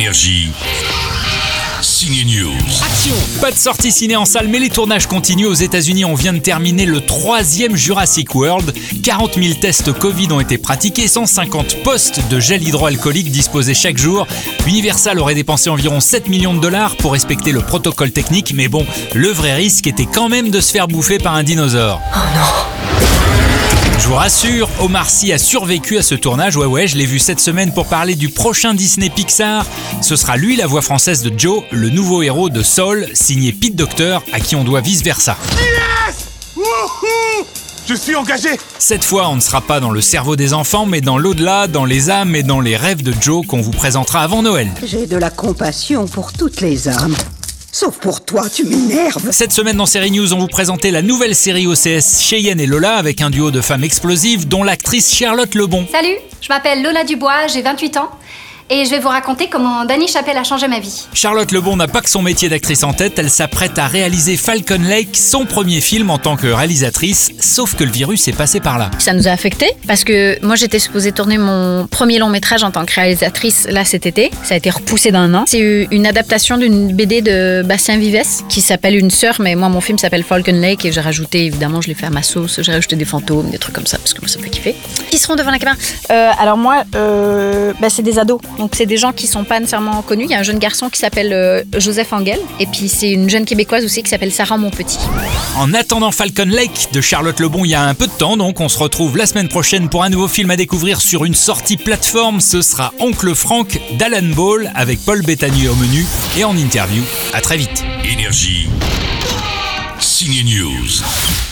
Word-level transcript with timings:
Énergie. 0.00 0.48
Ciné 1.82 2.24
News. 2.24 2.56
Action 2.82 3.14
Pas 3.38 3.50
de 3.50 3.56
sortie 3.56 3.92
ciné 3.92 4.16
en 4.16 4.24
salle, 4.24 4.48
mais 4.48 4.58
les 4.58 4.70
tournages 4.70 5.06
continuent. 5.06 5.48
Aux 5.48 5.52
États-Unis, 5.52 6.06
on 6.06 6.14
vient 6.14 6.32
de 6.32 6.38
terminer 6.38 6.86
le 6.86 7.02
troisième 7.02 7.76
Jurassic 7.76 8.34
World. 8.34 8.72
40 9.04 9.34
000 9.34 9.54
tests 9.60 9.92
Covid 9.92 10.32
ont 10.32 10.40
été 10.40 10.56
pratiqués, 10.56 11.06
150 11.06 11.82
postes 11.82 12.22
de 12.30 12.40
gel 12.40 12.66
hydroalcoolique 12.66 13.30
disposés 13.30 13.74
chaque 13.74 13.98
jour. 13.98 14.26
Universal 14.66 15.18
aurait 15.18 15.34
dépensé 15.34 15.68
environ 15.68 16.00
7 16.00 16.28
millions 16.28 16.54
de 16.54 16.60
dollars 16.60 16.96
pour 16.96 17.12
respecter 17.12 17.52
le 17.52 17.60
protocole 17.60 18.10
technique, 18.10 18.54
mais 18.54 18.68
bon, 18.68 18.86
le 19.14 19.28
vrai 19.28 19.54
risque 19.54 19.86
était 19.86 20.06
quand 20.06 20.30
même 20.30 20.50
de 20.50 20.62
se 20.62 20.72
faire 20.72 20.88
bouffer 20.88 21.18
par 21.18 21.34
un 21.34 21.42
dinosaure. 21.42 22.00
Oh 22.14 22.18
non 22.34 22.59
je 24.00 24.06
vous 24.08 24.14
rassure, 24.14 24.68
Omar 24.80 25.08
Sy 25.08 25.32
a 25.32 25.38
survécu 25.38 25.98
à 25.98 26.02
ce 26.02 26.14
tournage. 26.14 26.56
Ouais, 26.56 26.66
ouais, 26.66 26.86
je 26.86 26.96
l'ai 26.96 27.06
vu 27.06 27.18
cette 27.18 27.40
semaine 27.40 27.72
pour 27.72 27.86
parler 27.86 28.14
du 28.14 28.28
prochain 28.30 28.74
Disney 28.74 29.10
Pixar. 29.10 29.66
Ce 30.00 30.16
sera 30.16 30.36
lui 30.36 30.56
la 30.56 30.66
voix 30.66 30.82
française 30.82 31.22
de 31.22 31.32
Joe, 31.36 31.62
le 31.70 31.90
nouveau 31.90 32.22
héros 32.22 32.48
de 32.48 32.62
Soul, 32.62 33.06
signé 33.12 33.52
Pete 33.52 33.76
Docter, 33.76 34.18
à 34.32 34.40
qui 34.40 34.56
on 34.56 34.64
doit 34.64 34.80
vice 34.80 35.02
versa. 35.02 35.36
Yes 35.52 36.16
Je 37.86 37.94
suis 37.94 38.16
engagé 38.16 38.48
Cette 38.78 39.04
fois, 39.04 39.28
on 39.28 39.36
ne 39.36 39.40
sera 39.40 39.60
pas 39.60 39.80
dans 39.80 39.90
le 39.90 40.00
cerveau 40.00 40.34
des 40.34 40.54
enfants, 40.54 40.86
mais 40.86 41.00
dans 41.02 41.18
l'au-delà, 41.18 41.66
dans 41.66 41.84
les 41.84 42.08
âmes 42.08 42.34
et 42.34 42.42
dans 42.42 42.60
les 42.60 42.76
rêves 42.76 43.02
de 43.02 43.12
Joe 43.20 43.46
qu'on 43.46 43.60
vous 43.60 43.70
présentera 43.70 44.22
avant 44.22 44.42
Noël. 44.42 44.68
J'ai 44.84 45.06
de 45.06 45.16
la 45.16 45.30
compassion 45.30 46.06
pour 46.06 46.32
toutes 46.32 46.60
les 46.60 46.88
âmes. 46.88 47.16
Sauf 47.72 47.98
pour 47.98 48.24
toi, 48.24 48.48
tu 48.52 48.64
m'énerves. 48.64 49.30
Cette 49.30 49.52
semaine 49.52 49.76
dans 49.76 49.86
Série 49.86 50.10
News, 50.10 50.32
on 50.32 50.38
vous 50.38 50.48
présentait 50.48 50.90
la 50.90 51.02
nouvelle 51.02 51.36
série 51.36 51.68
OCS 51.68 52.20
Cheyenne 52.20 52.58
et 52.58 52.66
Lola 52.66 52.96
avec 52.96 53.20
un 53.20 53.30
duo 53.30 53.52
de 53.52 53.60
femmes 53.60 53.84
explosives 53.84 54.48
dont 54.48 54.64
l'actrice 54.64 55.14
Charlotte 55.14 55.54
Lebon. 55.54 55.86
Salut, 55.90 56.16
je 56.40 56.48
m'appelle 56.48 56.82
Lola 56.82 57.04
Dubois, 57.04 57.46
j'ai 57.46 57.62
28 57.62 57.96
ans 57.98 58.10
et 58.70 58.84
je 58.84 58.90
vais 58.90 59.00
vous 59.00 59.08
raconter 59.08 59.48
comment 59.48 59.84
Danny 59.84 60.06
Chapelle 60.06 60.38
a 60.38 60.44
changé 60.44 60.68
ma 60.68 60.78
vie. 60.78 61.06
Charlotte 61.12 61.50
Lebon 61.50 61.76
n'a 61.76 61.88
pas 61.88 62.00
que 62.00 62.08
son 62.08 62.22
métier 62.22 62.48
d'actrice 62.48 62.84
en 62.84 62.92
tête, 62.92 63.18
elle 63.18 63.28
s'apprête 63.28 63.78
à 63.78 63.88
réaliser 63.88 64.36
Falcon 64.36 64.80
Lake, 64.80 65.16
son 65.16 65.44
premier 65.44 65.80
film 65.80 66.10
en 66.10 66.18
tant 66.18 66.36
que 66.36 66.46
réalisatrice, 66.46 67.32
sauf 67.40 67.74
que 67.74 67.82
le 67.82 67.90
virus 67.90 68.28
est 68.28 68.36
passé 68.36 68.60
par 68.60 68.78
là. 68.78 68.90
Ça 68.98 69.12
nous 69.12 69.26
a 69.26 69.32
affecté 69.32 69.66
parce 69.88 70.04
que 70.04 70.38
moi 70.44 70.54
j'étais 70.54 70.78
supposée 70.78 71.10
tourner 71.10 71.36
mon 71.36 71.88
premier 71.88 72.18
long 72.18 72.28
métrage 72.28 72.62
en 72.62 72.70
tant 72.70 72.84
que 72.84 72.94
réalisatrice 72.94 73.66
là 73.68 73.84
cet 73.84 74.06
été, 74.06 74.30
ça 74.44 74.54
a 74.54 74.56
été 74.56 74.70
repoussé 74.70 75.10
d'un 75.10 75.34
an. 75.34 75.44
C'est 75.46 75.88
une 75.90 76.06
adaptation 76.06 76.56
d'une 76.56 76.94
BD 76.94 77.22
de 77.22 77.62
Bastien 77.64 77.98
Vives 77.98 78.10
qui 78.48 78.60
s'appelle 78.60 78.96
Une 78.96 79.10
sœur, 79.10 79.36
mais 79.40 79.56
moi 79.56 79.68
mon 79.68 79.80
film 79.80 79.98
s'appelle 79.98 80.22
Falcon 80.22 80.52
Lake 80.52 80.84
et 80.84 80.92
j'ai 80.92 81.00
rajouté 81.00 81.46
évidemment, 81.46 81.80
je 81.80 81.88
l'ai 81.88 81.94
fait 81.94 82.06
à 82.06 82.10
ma 82.10 82.22
sauce, 82.22 82.60
j'ai 82.62 82.72
rajouté 82.72 82.96
des 82.96 83.04
fantômes, 83.04 83.50
des 83.50 83.58
trucs 83.58 83.74
comme 83.74 83.86
ça 83.86 83.98
parce 83.98 84.14
que 84.14 84.20
moi 84.20 84.28
ça 84.28 84.38
me 84.38 84.44
fait 84.44 84.50
kiffer. 84.50 84.76
Seront 85.20 85.36
devant 85.36 85.50
la 85.50 85.58
caméra 85.58 85.76
euh, 86.10 86.30
Alors 86.38 86.56
moi, 86.56 86.84
euh, 86.94 87.74
bah, 87.78 87.90
c'est 87.90 88.02
des 88.02 88.18
ados. 88.18 88.40
Donc 88.56 88.72
c'est 88.74 88.86
des 88.86 88.96
gens 88.96 89.12
qui 89.12 89.26
sont 89.26 89.44
pas 89.44 89.60
nécessairement 89.60 90.00
connus. 90.00 90.24
Il 90.24 90.30
y 90.30 90.34
a 90.34 90.38
un 90.38 90.42
jeune 90.42 90.58
garçon 90.58 90.88
qui 90.88 90.98
s'appelle 90.98 91.34
euh, 91.34 91.62
Joseph 91.76 92.10
Angel 92.14 92.38
et 92.58 92.64
puis 92.64 92.88
c'est 92.88 93.10
une 93.10 93.28
jeune 93.28 93.44
québécoise 93.44 93.84
aussi 93.84 94.02
qui 94.02 94.08
s'appelle 94.08 94.32
Sarah 94.32 94.56
Monpetit. 94.56 94.98
En 95.58 95.74
attendant 95.74 96.10
Falcon 96.10 96.46
Lake 96.46 96.88
de 96.94 97.02
Charlotte 97.02 97.38
Lebon, 97.38 97.66
il 97.66 97.72
y 97.72 97.74
a 97.74 97.82
un 97.82 97.92
peu 97.92 98.06
de 98.06 98.12
temps 98.12 98.38
donc 98.38 98.60
on 98.60 98.70
se 98.70 98.78
retrouve 98.78 99.18
la 99.18 99.26
semaine 99.26 99.48
prochaine 99.48 99.90
pour 99.90 100.04
un 100.04 100.08
nouveau 100.08 100.26
film 100.26 100.50
à 100.50 100.56
découvrir 100.56 101.02
sur 101.02 101.26
une 101.26 101.34
sortie 101.34 101.76
plateforme. 101.76 102.40
Ce 102.40 102.62
sera 102.62 102.94
Oncle 102.98 103.34
Frank 103.34 103.78
d'Alan 103.98 104.34
Ball 104.34 104.72
avec 104.74 105.04
Paul 105.04 105.20
Bettany 105.20 105.68
au 105.68 105.74
menu 105.74 106.06
et 106.38 106.44
en 106.44 106.56
interview. 106.56 107.02
À 107.34 107.42
très 107.42 107.58
vite. 107.58 107.84
Énergie. 108.10 108.70
Ciné 109.98 110.44
News. 110.44 111.49